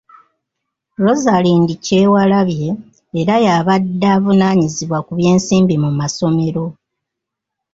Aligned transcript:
Rosalind 1.03 1.69
Kyewalabye 1.85 2.67
era 3.19 3.35
y'abadde 3.45 4.07
avunaanyizibwa 4.15 4.99
ku 5.05 5.11
by'ensimbi 5.17 5.75
mu 5.83 5.89
masomero. 5.99 6.63